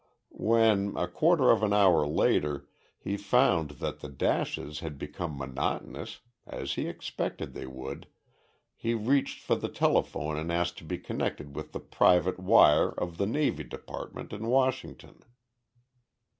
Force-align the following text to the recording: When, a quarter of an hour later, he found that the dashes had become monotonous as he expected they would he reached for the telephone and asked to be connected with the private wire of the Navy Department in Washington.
When, 0.39 0.97
a 0.97 1.07
quarter 1.07 1.51
of 1.51 1.61
an 1.61 1.73
hour 1.73 2.07
later, 2.07 2.67
he 2.97 3.17
found 3.17 3.69
that 3.77 3.99
the 3.99 4.09
dashes 4.09 4.79
had 4.79 4.97
become 4.97 5.37
monotonous 5.37 6.21
as 6.47 6.73
he 6.73 6.87
expected 6.87 7.53
they 7.53 7.67
would 7.67 8.07
he 8.73 8.95
reached 8.95 9.43
for 9.43 9.53
the 9.55 9.69
telephone 9.69 10.37
and 10.37 10.51
asked 10.51 10.79
to 10.79 10.85
be 10.85 10.97
connected 10.97 11.55
with 11.55 11.71
the 11.71 11.79
private 11.79 12.39
wire 12.39 12.89
of 12.89 13.17
the 13.17 13.27
Navy 13.27 13.61
Department 13.63 14.33
in 14.33 14.47
Washington. 14.47 15.21